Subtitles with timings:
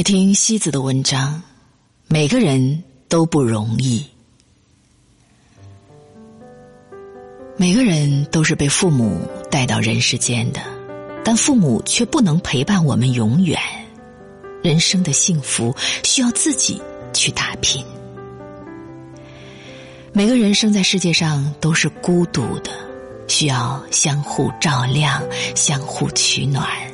[0.00, 1.42] 来听西子的文章。
[2.08, 4.02] 每个人都不容易，
[7.58, 10.62] 每个人都是被父母带到人世间的，
[11.22, 13.60] 但父母却不能陪伴我们永远。
[14.62, 16.80] 人生的幸福需要自己
[17.12, 17.84] 去打拼。
[20.14, 22.70] 每个人生在世界上都是孤独的，
[23.28, 25.22] 需要相互照亮、
[25.54, 26.89] 相互取暖。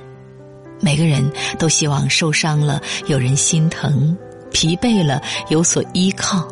[0.80, 4.16] 每个人都希望受伤了有人心疼，
[4.52, 6.46] 疲惫了有所依靠，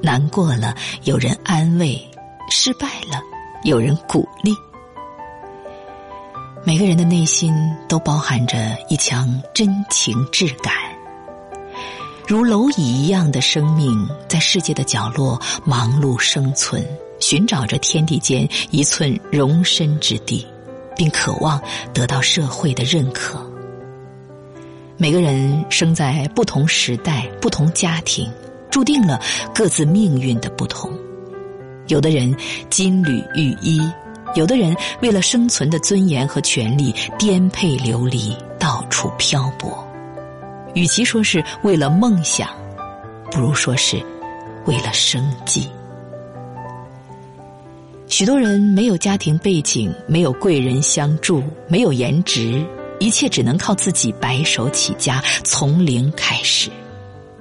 [0.00, 2.00] 难过了有人安慰，
[2.48, 3.20] 失败了
[3.64, 4.54] 有人鼓励。
[6.62, 7.54] 每个人的内心
[7.88, 10.74] 都包含着一腔真情质感，
[12.26, 16.86] 如蝼蚁一样的生命，在世界的角落忙碌生存，
[17.18, 20.46] 寻找着天地间一寸容身之地，
[20.94, 21.60] 并渴望
[21.94, 23.49] 得到社会的认可。
[25.00, 28.30] 每个人生在不同时代、不同家庭，
[28.68, 29.18] 注定了
[29.54, 30.92] 各自命运的不同。
[31.86, 32.36] 有的人
[32.68, 33.80] 金缕玉衣。
[34.34, 39.82] 有的人为了生存的尊严和权利颠沛流离，到处漂泊。
[40.74, 42.50] 与其说是为了梦想，
[43.30, 43.96] 不如说是
[44.66, 45.66] 为了生计。
[48.06, 52.62] 许多人没有家庭背景，没有贵人相助，没有颜值，
[53.00, 56.70] 一切只能靠自己白手起家，从零开始。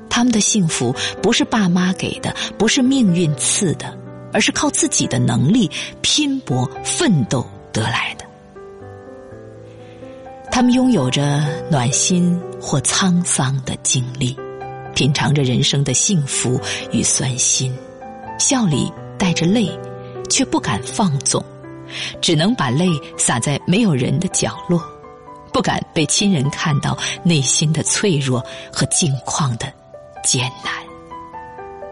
[0.10, 3.96] 他们的幸福不是爸妈给的，不是命运赐的。
[4.32, 5.68] 而是靠自己的能力
[6.02, 7.44] 拼搏奋斗
[7.74, 8.24] 得来的。
[10.52, 14.38] 他们拥有着暖心或沧桑的经历，
[14.94, 17.76] 品尝着人生的幸福与酸辛，
[18.38, 19.68] 笑里带着泪，
[20.30, 21.44] 却不敢放纵，
[22.22, 22.88] 只能把泪
[23.18, 24.80] 洒在没有人的角落，
[25.52, 29.72] 不敢被亲人看到内心的脆弱和境况的
[30.24, 30.74] 艰难。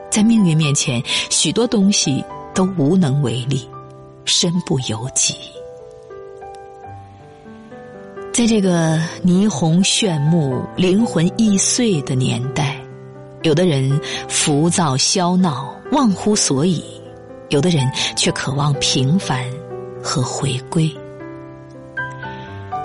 [0.09, 3.69] 在命运面前，许多东西都无能为力，
[4.25, 5.35] 身不由己。
[8.33, 12.79] 在这个霓虹炫目、灵魂易碎的年代，
[13.41, 16.81] 有的人浮躁喧闹、忘乎所以；
[17.49, 19.43] 有的人却渴望平凡
[20.03, 20.95] 和回归。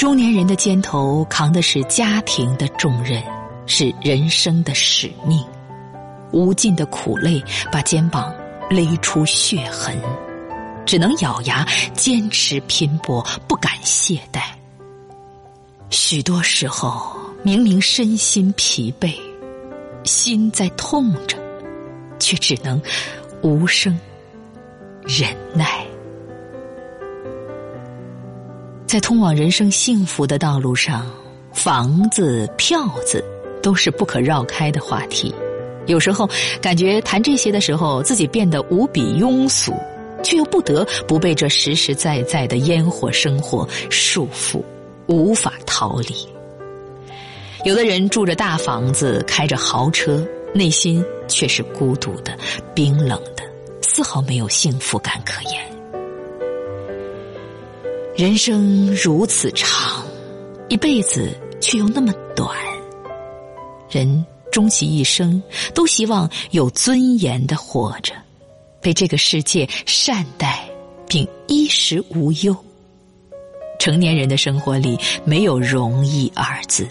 [0.02, 3.22] 中年人的肩头扛的是家庭的重任，
[3.66, 5.40] 是人生的使命。
[6.32, 7.40] 无尽的苦累
[7.70, 8.34] 把肩膀
[8.68, 9.96] 勒出血痕，
[10.84, 11.64] 只能咬牙
[11.94, 14.40] 坚持拼搏，不敢懈怠。
[15.88, 19.14] 许多时候，明明身心疲惫，
[20.02, 21.38] 心在痛着，
[22.18, 22.82] 却只能
[23.40, 23.96] 无声
[25.04, 25.86] 忍耐。
[28.92, 31.10] 在通往人生幸福的道路上，
[31.50, 33.24] 房子、票子
[33.62, 35.34] 都是不可绕开的话题。
[35.86, 36.28] 有时候
[36.60, 39.72] 感觉谈这些的时候，自己变得无比庸俗，
[40.22, 44.62] 却又不得不被这实实在在的烟火生活束缚，
[45.06, 46.14] 无法逃离。
[47.64, 50.22] 有的人住着大房子，开着豪车，
[50.52, 52.36] 内心却是孤独的、
[52.74, 53.42] 冰冷的，
[53.80, 55.71] 丝毫没有幸福感可言。
[58.14, 60.04] 人生如此长，
[60.68, 61.30] 一辈子
[61.60, 62.56] 却又那么短，
[63.90, 64.24] 人。
[64.50, 65.42] 终其一生，
[65.72, 68.12] 都希望有尊严的活着，
[68.82, 70.68] 被这个世界善待，
[71.08, 72.54] 并衣食无忧。
[73.78, 76.86] 成年人的生活里没有容易二字，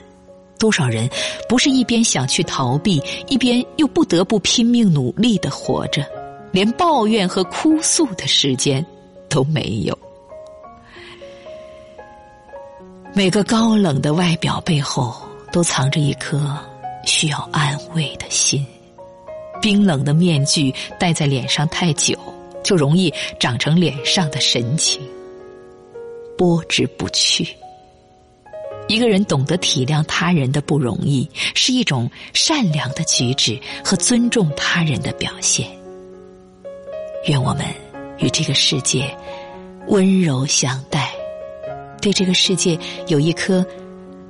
[0.57, 1.07] 多少人
[1.47, 6.03] 不是一边想去逃避，一边又不得不拼命努力的活着，
[6.51, 8.83] 连抱怨和哭诉的时间
[9.29, 9.95] 都没有。
[13.13, 15.13] 每个高冷的外表背后，
[15.51, 16.57] 都藏着一颗。
[17.03, 18.63] 需要安慰的心，
[19.59, 22.15] 冰冷的面具戴在脸上太久，
[22.63, 25.01] 就容易长成脸上的神情，
[26.37, 27.47] 拨之不去。
[28.87, 35.67] 一个人懂得体谅他人的不容易，是一种善良的举止和尊重他人的表现。
[37.25, 37.65] 愿我们
[38.19, 39.17] 与这个世界
[39.87, 41.11] 温柔相待，
[42.01, 42.77] 对这个世界
[43.07, 43.65] 有一颗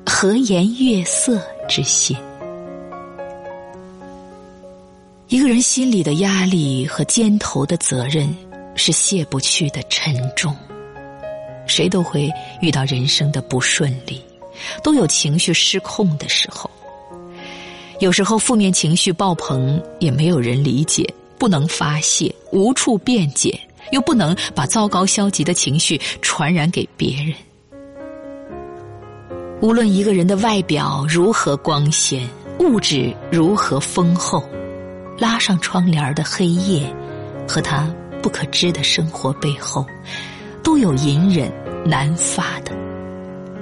[0.06, 2.16] 和颜悦色之心。
[5.30, 8.30] 一个人心里的压力和肩头的责任
[8.76, 10.54] 是卸不去的沉重。
[11.68, 12.30] 谁都会
[12.62, 14.22] 遇到人生的不顺利，
[14.84, 16.70] 都有情绪失控的时候。
[18.00, 21.08] 有时候负面情绪爆棚，也没有人理解，
[21.38, 23.58] 不能发泄，无处辩解，
[23.92, 27.34] 又不能把糟糕消极的情绪传染给别人。
[29.62, 32.28] 无论一个人的外表如何光鲜。
[32.60, 34.48] 物质如何丰厚，
[35.18, 36.88] 拉上窗帘的黑夜，
[37.48, 37.92] 和他
[38.22, 39.84] 不可知的生活背后，
[40.62, 41.52] 都有隐忍
[41.84, 42.72] 难发的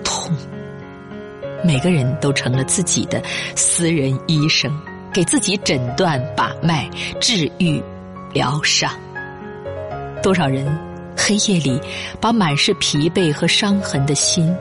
[0.03, 0.35] 痛。
[1.63, 3.23] 每个人都成了自己的
[3.55, 4.69] 私人医生，
[5.13, 6.89] 给自己诊断、把脉、
[7.21, 7.81] 治愈、
[8.33, 8.91] 疗伤。
[10.21, 10.67] 多少人
[11.15, 11.79] 黑夜里
[12.19, 14.53] 把满是疲惫和伤痕的心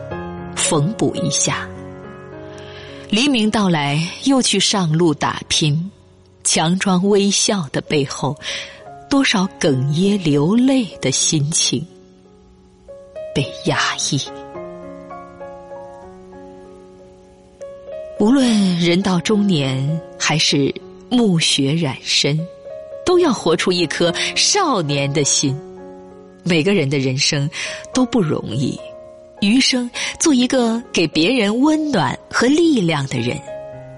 [0.59, 1.67] 缝补一下，
[3.09, 5.91] 黎明到来又去上路打拼，
[6.45, 8.37] 强装微笑的背后，
[9.09, 11.87] 多少哽咽流泪的心情
[13.35, 13.79] 被压
[14.11, 14.21] 抑。
[18.19, 20.75] 无论人到中年还是
[21.09, 22.39] 暮雪染身，
[23.07, 25.59] 都要活出一颗少年的心。
[26.43, 27.49] 每个人的人生
[27.95, 28.79] 都不容易，
[29.41, 33.39] 余生做一个给别人温暖和力量的人。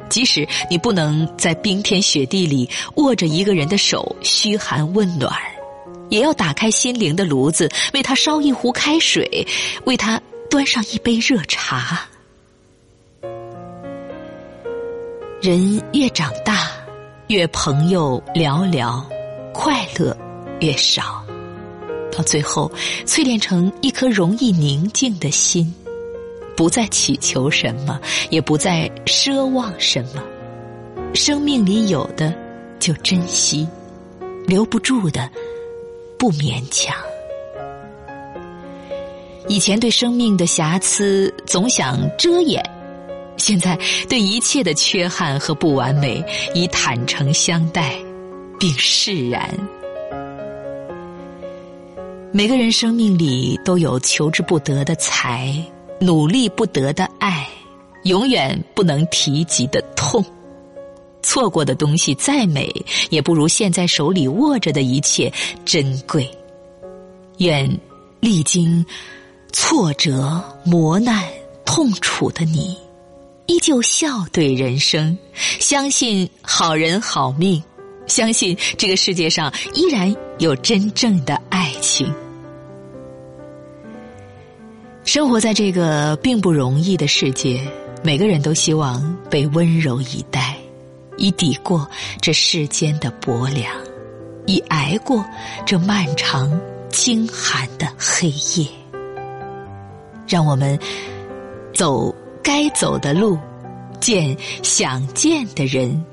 [0.08, 5.32] 即使你不能在冰天雪地里握着一个人的手嘘寒问暖，
[6.08, 9.46] 也要打开心灵的炉子，为他烧一壶开水，
[9.84, 10.20] 为他
[10.50, 12.00] 端上一杯热茶。
[15.40, 16.68] 人越长大，
[17.28, 19.00] 越朋友寥寥，
[19.54, 20.16] 快乐
[20.58, 21.24] 越少，
[22.20, 22.70] 到最后
[23.06, 25.74] 淬炼成一颗容易宁静的心，
[26.54, 30.22] 不再祈求什么，也不再奢望什么。
[31.14, 32.34] 生命里有的
[32.78, 33.66] 就珍惜，
[34.46, 35.30] 留不住的
[36.18, 36.94] 不勉强。
[39.48, 42.62] 以前对生命的瑕疵总想遮掩。
[43.38, 43.78] 现在
[44.10, 46.22] 对一切的缺憾和不完美，
[46.54, 47.94] 以坦诚相待，
[48.58, 49.58] 并释然。
[52.32, 55.52] 每个人生命里都有求之不得的财，
[56.00, 57.48] 努力不得的爱，
[58.04, 60.24] 永远不能提及的痛。
[61.22, 62.72] 错过的东西再美，
[63.10, 65.32] 也不如现在手里握着的一切
[65.64, 66.30] 珍贵。
[67.38, 67.68] 愿
[68.20, 68.84] 历经
[69.50, 71.24] 挫折、磨难、
[71.64, 72.76] 痛楚的你。
[73.46, 75.18] 依旧笑对人生，
[75.58, 77.60] 相信好人好命，
[78.06, 82.14] 相信这个世界上依然有真正的爱情。
[85.12, 87.60] 生活在这个并不容易的世界，
[88.04, 90.56] 每个人都希望被温柔以待，
[91.16, 91.84] 以抵过
[92.20, 93.74] 这世间的薄凉，
[94.46, 95.24] 以挨过
[95.66, 96.48] 这漫长
[96.90, 98.68] 惊寒的黑夜。
[100.28, 100.78] 让我们
[101.74, 102.14] 走。
[102.40, 103.36] 该走的路，
[104.00, 106.04] 见想见的人，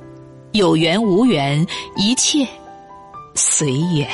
[0.53, 1.63] 有缘无缘，
[1.95, 2.45] 一切
[3.35, 4.09] 随缘。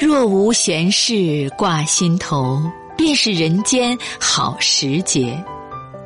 [0.00, 2.62] 若无闲事挂心头，
[2.96, 5.36] 便是人间好时节。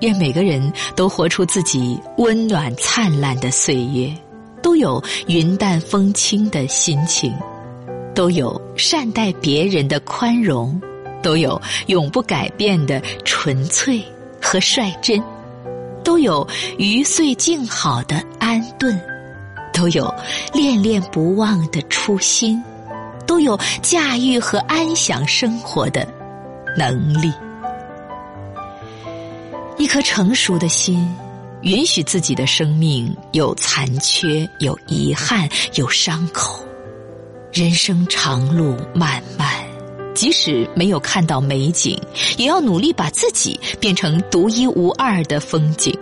[0.01, 4.11] 愿每个人都活出自己温暖灿烂的岁月，
[4.63, 7.33] 都有云淡风轻的心情，
[8.15, 10.81] 都有善待别人的宽容。
[11.23, 14.03] 都有永不改变的纯粹
[14.41, 15.23] 和率真，
[16.03, 16.45] 都有
[16.79, 19.01] 余岁静好的安顿，
[19.73, 20.13] 都有
[20.53, 22.61] 恋恋不忘的初心，
[23.33, 26.07] 都有驾驭和安享生活的
[26.77, 27.33] 能力。
[29.79, 31.11] 一颗成熟的心，
[31.63, 36.63] 允许自己的生命有残缺、有遗憾、有伤口。
[37.55, 39.49] 人生长路漫漫。
[40.13, 41.99] 即使没有看到美景，
[42.37, 45.99] 也要努力把自己变成独一无二的风景，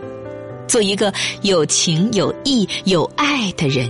[0.67, 3.89] 做一个有情有义有爱的人，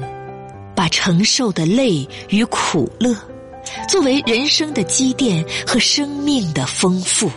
[0.76, 3.16] 把承受的累与苦乐，
[3.88, 7.30] 作为人生的积淀和生命的丰富。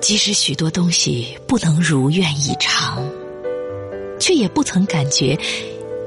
[0.00, 3.06] 即使许多东西不能如愿以偿，
[4.18, 5.38] 却也不曾感觉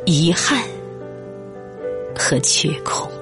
[0.06, 0.64] 遗憾
[2.16, 3.13] 和缺空。